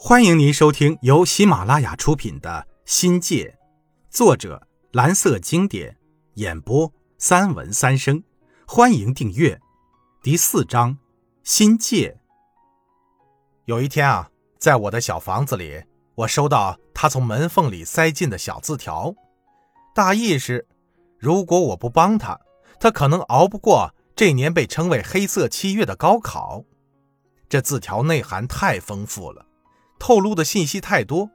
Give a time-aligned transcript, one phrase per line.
[0.00, 3.58] 欢迎您收听由喜马拉雅出品的《新界》，
[4.16, 5.96] 作者蓝色经典，
[6.34, 8.22] 演播三文三生。
[8.64, 9.60] 欢迎订阅。
[10.22, 10.94] 第四章，
[11.42, 12.16] 《心界》。
[13.64, 15.82] 有一天啊，在我的小房子里，
[16.14, 19.12] 我收到他从门缝里塞进的小字条，
[19.96, 20.64] 大意是：
[21.18, 22.38] 如果我不帮他，
[22.78, 26.62] 他可能熬不过这年被称为“黑色七月”的高考。
[27.48, 29.44] 这字条内涵太丰富了。
[29.98, 31.30] 透露的信息太多，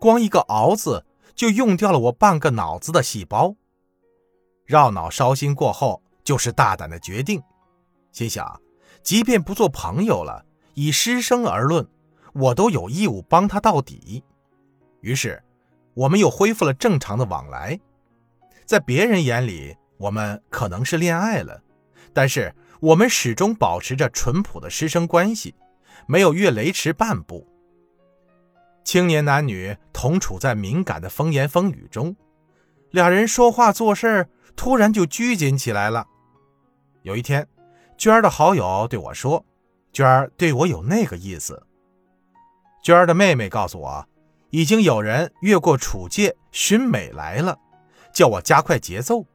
[0.00, 3.54] 光一个“熬”字就用掉了我半个脑子的细胞。
[4.64, 7.42] 绕脑烧心过后，就是大胆的决定。
[8.12, 8.60] 心想，
[9.02, 11.86] 即便不做朋友了，以师生而论，
[12.34, 14.24] 我都有义务帮他到底。
[15.00, 15.42] 于是，
[15.94, 17.78] 我们又恢复了正常的往来。
[18.64, 21.62] 在别人眼里，我们可能是恋爱了，
[22.12, 25.54] 但是我们始终保持着淳朴的师生关系，
[26.08, 27.46] 没有越雷池半步。
[28.86, 32.14] 青年男女同处在敏感的风言风语中，
[32.92, 36.06] 俩人说话做事突然就拘谨起来了。
[37.02, 37.48] 有一天，
[37.98, 39.44] 娟儿的好友对我说
[39.92, 41.66] ：“娟儿对我有那个意思。”
[42.80, 44.06] 娟儿的妹妹告诉我，
[44.50, 47.58] 已经有人越过楚界寻美来了，
[48.14, 49.26] 叫我加快节奏。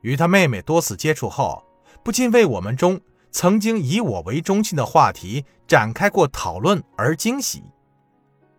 [0.00, 1.62] 与他妹妹多次接触后，
[2.02, 2.98] 不禁为我们中
[3.30, 7.62] 曾经以我为中心的话题展开过讨论而惊喜。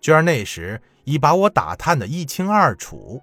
[0.01, 3.21] 娟儿那时已把我打探得一清二楚。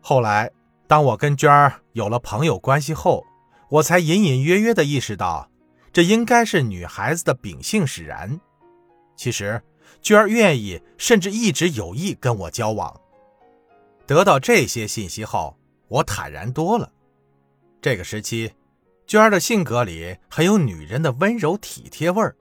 [0.00, 0.50] 后来，
[0.86, 3.24] 当我跟娟儿有了朋友关系后，
[3.68, 5.50] 我才隐隐约约地意识到，
[5.92, 8.40] 这应该是女孩子的秉性使然。
[9.16, 9.62] 其实，
[10.00, 13.00] 娟儿愿意，甚至一直有意跟我交往。
[14.06, 15.58] 得到这些信息后，
[15.88, 16.90] 我坦然多了。
[17.80, 18.52] 这个时期，
[19.06, 22.36] 娟儿的性格里很有女人的温柔体贴味儿，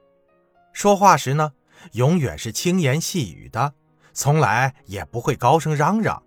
[0.74, 1.54] 说话时呢。
[1.94, 3.74] 永远是轻言细语的，
[4.14, 6.22] 从来也不会高声嚷嚷，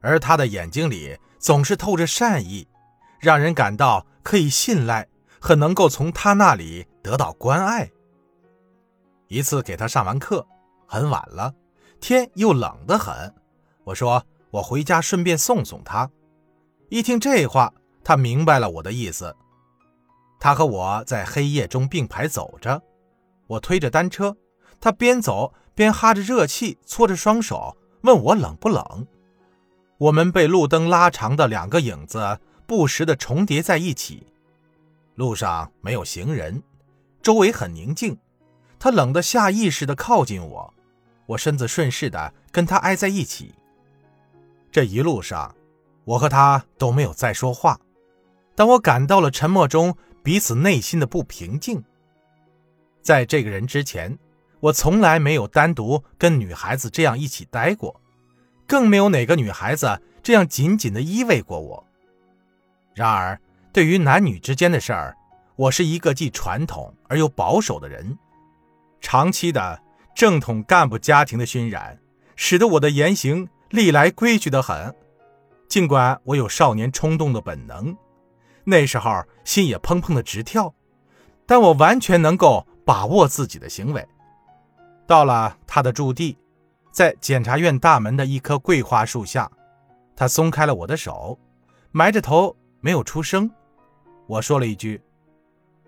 [0.00, 2.66] 而他的眼睛里总是透着善意，
[3.18, 5.06] 让人感到可以信赖
[5.40, 7.90] 和能够从他那里得到关爱。
[9.28, 10.46] 一次给他上完课，
[10.86, 11.54] 很晚了，
[12.00, 13.34] 天又冷得很，
[13.84, 16.10] 我说我回家顺便送送他。
[16.88, 17.72] 一听这话，
[18.04, 19.34] 他明白了我的意思。
[20.38, 22.82] 他和我在黑夜中并排走着，
[23.46, 24.36] 我推着单车。
[24.84, 29.06] 他边走边哈着热气，搓着双手，问我冷不冷。
[29.96, 34.26] 我们被路灯拉长的两个影子不时地重叠在一起。
[35.14, 36.62] 路上没有行人，
[37.22, 38.18] 周围很宁静。
[38.78, 40.74] 他冷得下意识地靠近我，
[41.24, 43.54] 我身子顺势地跟他挨在一起。
[44.70, 45.54] 这一路上，
[46.04, 47.80] 我和他都没有再说话，
[48.54, 51.82] 但我感到了沉默中彼此内心的不平静。
[53.00, 54.18] 在这个人之前。
[54.64, 58.00] 我从来没有单独跟女孩子这样一起待过，
[58.66, 61.86] 更没有哪个女孩子这样紧紧的依偎过我。
[62.94, 63.38] 然而，
[63.74, 65.14] 对于男女之间的事儿，
[65.56, 68.16] 我是一个既传统而又保守的人。
[69.02, 69.78] 长期的
[70.14, 71.98] 正统干部家庭的熏染，
[72.34, 74.94] 使得我的言行历来规矩得很。
[75.68, 77.94] 尽管我有少年冲动的本能，
[78.64, 80.72] 那时候心也砰砰的直跳，
[81.44, 84.08] 但我完全能够把握自己的行为。
[85.06, 86.36] 到了他的驻地，
[86.90, 89.50] 在检察院大门的一棵桂花树下，
[90.16, 91.38] 他松开了我的手，
[91.90, 93.50] 埋着头没有出声。
[94.26, 95.02] 我说了一句：“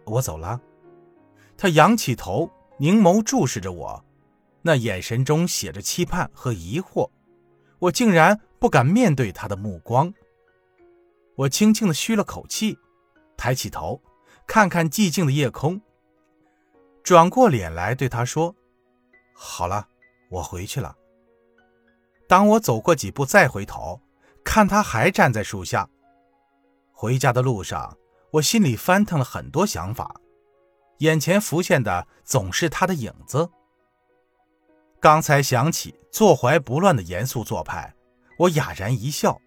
[0.05, 0.61] 我走了。”
[1.57, 4.05] 他仰起头，凝眸注视着我，
[4.61, 7.09] 那眼神中写着期盼和疑惑。
[7.79, 10.13] 我竟然不敢面对他的目光。
[11.37, 12.79] 我轻轻地吁了口气，
[13.37, 14.03] 抬起头，
[14.47, 15.81] 看看寂静的夜空，
[17.03, 18.55] 转过脸来对他说。
[19.39, 19.87] 好了，
[20.31, 20.97] 我回去了。
[22.27, 24.01] 当我走过几步，再回头
[24.43, 25.89] 看，他还站在树下。
[26.91, 27.97] 回家的路上，
[28.33, 30.19] 我心里翻腾了很多想法，
[30.99, 33.51] 眼前浮现的总是他的影子。
[34.99, 37.95] 刚才想起坐怀不乱的严肃做派，
[38.39, 39.39] 我哑然一笑，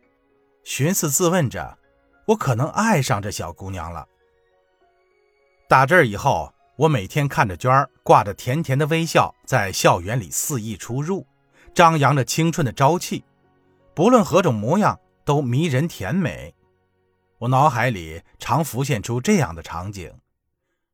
[0.64, 1.80] 寻思自问着：
[2.28, 4.08] 我可能爱上这小姑娘了。
[5.68, 6.54] 打这儿以后。
[6.80, 11.28] 我每天看着娟儿挂着甜甜的微笑，在校园里肆意出入，
[11.76, 13.26] 张扬着青春的朝气，
[13.94, 16.56] 不论何种模样都迷人甜美。
[17.40, 20.10] 我脑海里常浮现出这样的场景：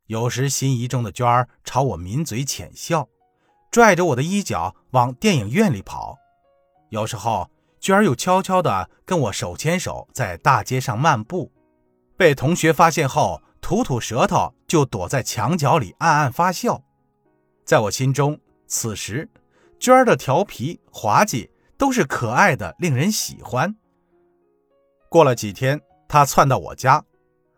[0.08, 3.08] 有时心仪中的娟儿朝我抿嘴浅笑，
[3.70, 6.16] 拽着我的衣角往电影院里跑；
[6.90, 11.52] 有时候娟儿又悄悄地跟我手牵手在大街上漫步，
[12.18, 13.44] 被同学发现后。
[13.66, 16.84] 吐吐舌头，就躲在墙角里暗暗发笑。
[17.66, 19.28] 在我心中，此时，
[19.80, 23.76] 娟儿的调皮滑稽都是可爱的，令人喜欢。
[25.10, 27.04] 过了几天，他窜到我家，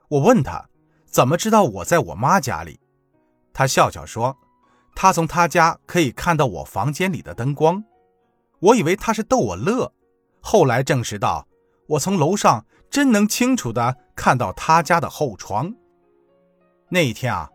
[0.07, 0.69] 我问他
[1.06, 2.80] 怎么知道我在我妈家里，
[3.51, 4.38] 他笑笑说，
[4.95, 7.83] 他从他家可以看到我房间里的灯光。
[8.59, 9.92] 我以为他是逗我乐，
[10.39, 11.45] 后来证实到，
[11.86, 15.75] 我从楼上真能清楚的看到他家的后窗。
[16.89, 17.50] 那一天啊，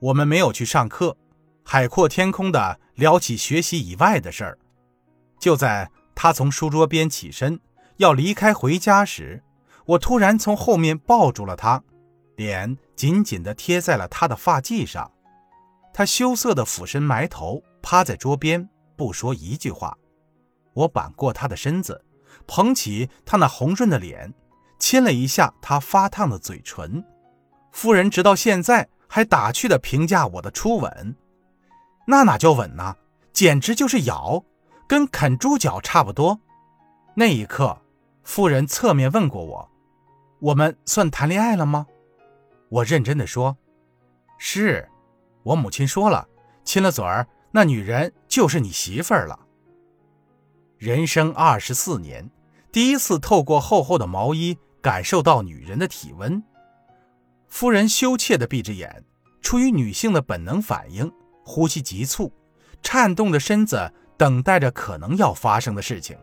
[0.00, 1.16] 我们没有去上课，
[1.64, 4.58] 海阔天空的聊起学习以外的事儿。
[5.38, 7.60] 就在他从书桌边起身
[7.98, 9.42] 要离开回家时，
[9.86, 11.82] 我突然从后面抱住了他，
[12.34, 15.08] 脸紧紧地贴在了他的发髻上。
[15.92, 19.96] 他羞涩地俯身埋头，趴在桌边，不说一句话。
[20.72, 22.04] 我扳过他的身子，
[22.48, 24.34] 捧起他那红润的脸，
[24.80, 27.04] 亲了一下他发烫的嘴唇。
[27.74, 31.16] 夫人直到现在还打趣地评价我的初吻
[32.06, 32.94] ：“那哪叫吻呢？
[33.32, 34.44] 简直就是咬，
[34.86, 36.40] 跟啃猪脚差不多。”
[37.16, 37.76] 那一刻，
[38.22, 39.68] 夫人侧面问过我
[40.38, 41.88] ：“我们算谈恋爱了吗？”
[42.70, 43.56] 我认真地说
[44.38, 44.88] ：“是。”
[45.42, 46.28] 我母亲说了，
[46.62, 49.38] 亲了嘴儿，那女人就是你媳妇儿了。
[50.78, 52.30] 人生二十四年，
[52.70, 56.40] 第一次透过厚厚的毛衣感受到女人的体温。
[57.54, 59.04] 夫人羞怯地闭着眼，
[59.40, 61.08] 出于女性的本能反应，
[61.44, 62.32] 呼吸急促，
[62.82, 66.18] 颤动着身子，等待着可能要发生的事情。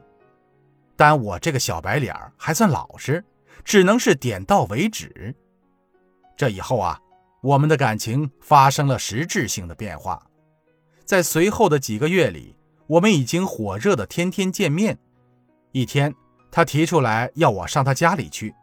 [0.98, 3.24] 但我这个小白脸还算老实，
[3.64, 5.34] 只能是点到为止。
[6.36, 7.00] 这以后啊，
[7.42, 10.22] 我们的感情发生了实质性的变化，
[11.06, 12.58] 在随后的几个月里。
[12.88, 15.00] 我们已经火热的天天见面。
[15.72, 16.14] 一天，
[16.52, 18.54] 他提出来要我上他家里去。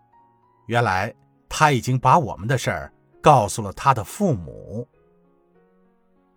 [0.66, 1.14] 原来
[1.48, 4.86] 他已经把我们的事儿告诉了他的父母。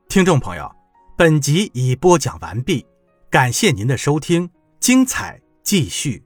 [0.08, 0.70] 听众朋友，
[1.18, 2.86] 本集已播讲完毕，
[3.30, 4.50] 感谢您的收听，
[4.80, 6.24] 精彩继续。